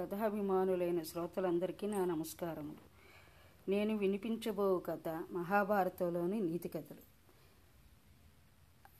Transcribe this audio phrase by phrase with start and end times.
[0.00, 3.00] కథాభిమానులైన శ్రోతలందరికీ నా నమస్కారములు.
[3.70, 7.02] నేను వినిపించబో కథ మహాభారతంలోని నీతి కథలు.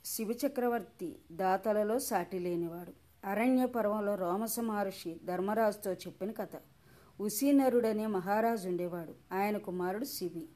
[0.04, 2.92] శివచక్రవర్తి దాతలలో సాటి లేనివాడు.
[3.26, 6.48] అరణ్య పర్వంలో రోమస మహర్షి ధర్మరాజుతో చెప్పిన కథ.
[7.20, 9.34] ఉసీనరుడనే మహారాజు ఉండేవాడు.
[9.34, 10.48] ఆయన కుమారుడు శివి.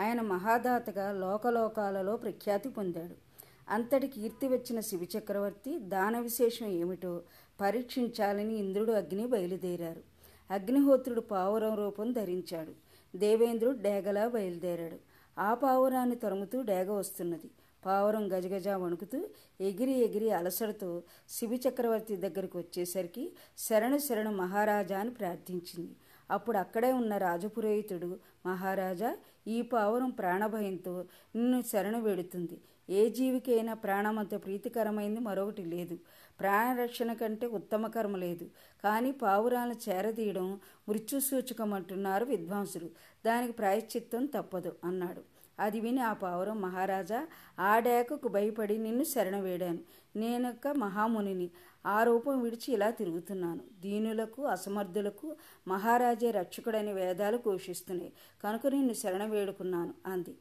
[0.00, 3.32] ఆయన మహాదాతగా లోకలోకాలలో ప్రఖ్యాతి పొందాడు.
[3.68, 7.22] అంతటి కీర్తి వచ్చిన శివచక్రవర్తి దాన విశేషం ఏమిటో
[7.60, 10.02] పరీక్షించాలని ఇంద్రుడు అగ్ని బయలుదేరారు.
[10.50, 12.72] అగ్నిహోత్రుడు పావురం రూపం ధరించాడు.
[13.18, 14.96] దేవేంద్రుడు డేగలా బయలుదేరాడు.
[15.40, 17.50] ఆ పావురాన్ని తరుముతూ డేగ వస్తున్నది.
[17.86, 19.28] పావురం గజగజ వణుకుతూ
[19.60, 25.96] ఎగిరి ఎగిరి అలసడతో శివి చక్రవర్తి దగ్గరికి వచ్చేసరికి శరణు శరణు మహారాజా అని ప్రార్థించింది.
[26.32, 31.04] అప్పుడు అక్కడే ఉన్న రాజపురోహితుడు మహారాజా ఈ పావురం ప్రాణభయంతో
[31.36, 32.60] నిన్ను శరణు వేడుతుంది.
[32.90, 35.98] ఏ జీవికైనా ప్రాణమంత ప్రీతికరమైంది మరొకటి లేదు.
[36.40, 38.46] ప్రాణరక్షణ కంటే ఉత్తమ కర్మ లేదు.
[38.84, 42.90] కానీ పావురాలను చేరదీయడం మృత్యు సూచకమంటున్నారు విద్వాంసులు.
[43.26, 45.31] దానికి ప్రాయశ్చిత్తం తప్పదు అన్నాడు.
[45.62, 47.26] అది విని ఆ పావురం మహారాజా
[47.60, 49.78] ఆ డేకకు భయపడి నిన్ను శరణవేడాను.
[50.16, 51.50] నేనొక్క మహామునిని.
[51.86, 53.60] ఆ రూపం విడిచి ఇలా తిరుగుతున్నాను.
[53.80, 55.36] దీనులకు అసమర్థులకు
[55.68, 58.12] మహారాజే రక్షకుడని వేదాలు ఘోషిస్తున్నాయి.
[58.44, 60.34] కనుక నిన్ను శరణ వేడుకున్నాను అంది.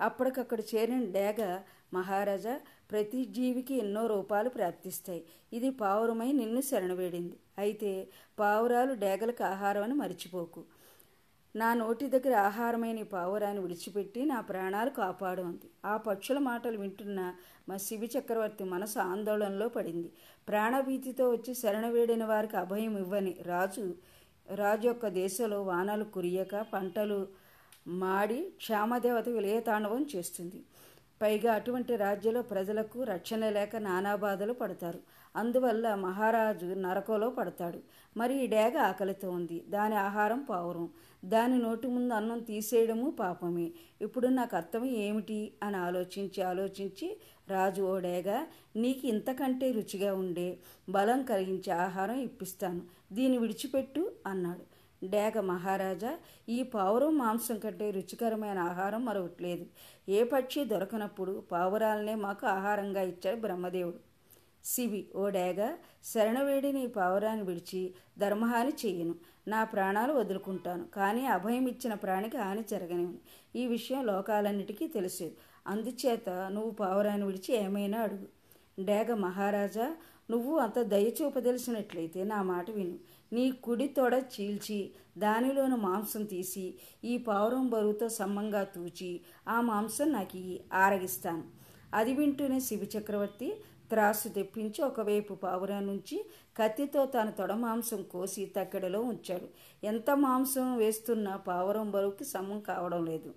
[0.00, 1.58] అప్పటికక్కడ చేరిన డేగ
[1.94, 2.60] మహారాజా
[2.90, 5.22] ప్రతి జీవికి ఎన్నో రూపాలు ప్రాప్తిస్తాయి.
[5.52, 7.36] ఇది పావురమై నిన్ను శరణవేడింది.
[7.58, 10.64] అయితే పావురాలు డేగలకు ఆహారం అని మరిచిపోకు.
[11.60, 17.20] నా నోటి దగ్గర ఆహారమైన పావురాన్ని విడిచిపెట్టి నా ప్రాణాలు కాపాడు అంది ఆ పక్షుల మాటలు వింటున్న
[17.68, 20.10] మా శివి చక్రవర్తి మనసు ఆందోళనలో పడింది.
[20.48, 23.84] ప్రాణభీతితో వచ్చి శరణవేడిన వారికి అభయం ఇవ్వని రాజు
[24.54, 27.20] రాజు యొక్క దేశంలో వానలు కురియక పంటలు
[28.02, 30.60] మాడి క్షామదేవత విలయతాండవం చేస్తుంది.
[31.22, 34.98] పైగా అటువంటి రాజ్యంలో ప్రజలకు రక్షణ లేక నానా బాధలు పడతారు.
[35.36, 37.78] అందువల్ల మహారాజు నరకంలో పడతాడు.
[38.16, 39.64] మరి ఈ డేగ ఆకలితో ఉంది.
[39.68, 40.88] దాని ఆహారం పావురం.
[41.24, 43.70] దాని నోటి ముందు అన్నం తీసేయడము పాపమే.
[44.00, 45.52] ఇప్పుడు నాకు అర్థం ఏమిటి?
[45.62, 47.16] అని ఆలోచించి ఆలోచించి
[47.48, 48.44] రాజు ఓ డేగ
[48.76, 52.80] నీకు ఇంతకంటే రుచిగా ఉండే బలం కలిగించే ఆహారం ఇప్పిస్తాను.
[53.12, 54.75] దీన్ని విడిచిపెట్టు అన్నాడు.
[55.04, 56.18] డేగ మహారాజా
[56.48, 59.66] ఈ పావురం మాంసం కంటే రుచికరమైన ఆహారం మరొకటి లేదు
[60.08, 63.98] ఏ పక్షి దొరకనప్పుడు పావురాలనే మాకు ఆహారంగా ఇచ్చాడు బ్రహ్మదేవుడు.
[64.64, 69.14] శివి ఓ డేగ శరణవేడిని నీ పావురాన్ని విడిచి ధర్మహాని చేయను.
[69.48, 73.18] నా ప్రాణాలు వదులుకుంటాను కానీ అభయం ఇచ్చిన ప్రాణికి హాని జరగనివ్వను.
[73.56, 75.36] ఈ విషయం లోకాలన్నిటికీ తెలిసేది
[75.66, 78.26] అందుచేత నువ్వు పావురాన్ని విడిచి ఏమైనా అడుగు.
[78.84, 79.96] డేగ మహారాజా
[80.30, 82.98] నువ్వు అంత దయచూపదలిసినట్లయితే నా మాట విను.
[83.32, 90.58] నీ కుడి తొడ చీల్చి దానిలోని మాంసం తీసి ఈ పావురం బరువుతో సమ్మంగా తూచి ఆ మాంసం నాకు
[90.72, 91.44] ఆరగిస్తాను.
[91.94, 93.56] అది వింటూనే శివచక్రవర్తి
[93.90, 99.48] త్రాసు తెప్పించి ఒకవైపు పావురా నుంచి కత్తితో తన తొడ మాంసం కోసి తక్కెడలో ఉంచాడు.
[99.86, 103.34] ఎంత మాంసం వేస్తున్నా పావురం బరువుకి సమ్మం కావడం లేదు.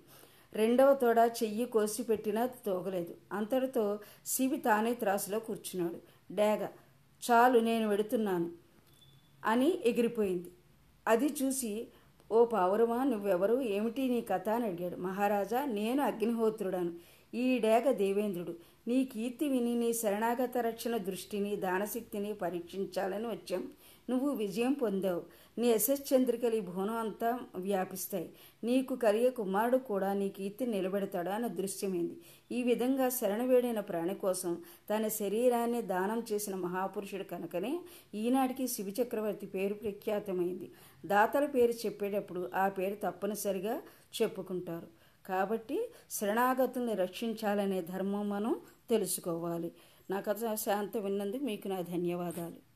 [0.52, 3.14] రెండవ తొడ చెయ్యి కోసి పెట్టినా తోగలేదు.
[3.32, 6.00] అంతటితో శివి తానే త్రాసులో కూర్చున్నాడు.
[6.34, 6.68] డేగ
[7.30, 8.50] చాలు నేను వెడుతున్నాను.
[9.44, 10.50] అని ఎగిరిపోయింది.
[11.08, 11.88] అది చూసి
[12.32, 13.60] ఓ పావురమా నువ్వెవరు?
[13.60, 14.48] ఏమిటి నీ కథ?
[14.48, 14.96] అని అడిగాడు.
[14.96, 16.92] మహారాజా నేను అగ్నిహోత్రుడాను.
[17.34, 18.54] ఈ డేగ దేవేంద్రుడు.
[18.88, 23.72] నీ కీర్తి విని నీ శరణాగత రక్షణ దృష్టిని దానశక్తిని పరీక్షించాలని వచ్చాం.
[24.10, 25.22] నువ్వు విజయం పొందావు.
[25.58, 28.30] నీ యశశ్చంద్రికలు ఈ భువనం అంతా వ్యాపిస్తాయి.
[28.64, 32.20] నీకు కలిగే కుమారుడు కూడా నీ కీర్తి నిలబెడతాడా అన్న దృశ్యమైంది.
[32.52, 37.80] ఈ విధంగా శరణవేడైన ప్రాణి కోసం తన శరీరాన్ని దానం చేసిన మహాపురుషుడు కనుకనే
[38.14, 40.72] ఈనాటికి శివచక్రవర్తి పేరు ప్రఖ్యాతమైంది.
[41.06, 43.82] దాతల పేరు చెప్పేటప్పుడు ఆ పేరు తప్పనిసరిగా
[44.22, 44.86] చెప్పుకుంటారు.
[45.26, 49.72] కాబట్టి శరణాగతుల్ని రక్షించాలనే ధర్మం మనం తెలుసుకోవాలి.
[50.10, 52.69] నా కథ శాంత విన్నందుకు మీకు నా ధన్యవాదాలు.